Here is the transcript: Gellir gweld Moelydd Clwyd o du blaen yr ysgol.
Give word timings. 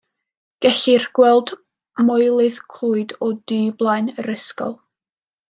Gellir 0.65 1.03
gweld 1.19 1.51
Moelydd 2.07 2.57
Clwyd 2.77 3.15
o 3.27 3.31
du 3.53 3.61
blaen 3.83 4.11
yr 4.23 4.33
ysgol. 4.39 4.77